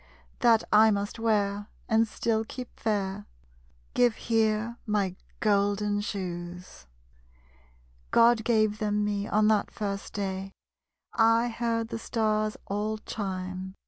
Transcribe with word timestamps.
That 0.39 0.63
I 0.73 0.89
must 0.89 1.19
wear, 1.19 1.67
and 1.87 2.07
still 2.07 2.43
keep 2.43 2.79
fair. 2.79 3.27
Give 3.93 4.15
here 4.15 4.77
my 4.87 5.15
golden 5.41 6.01
shoes. 6.01 6.87
_God 8.11 8.43
gave 8.43 8.79
them 8.79 9.05
me, 9.05 9.27
on 9.27 9.47
that 9.49 9.69
first 9.69 10.13
day 10.13 10.53
I 11.13 11.49
heard 11.49 11.89
the 11.89 11.99
Stars 11.99 12.57
all 12.65 12.97
chime. 12.97 13.75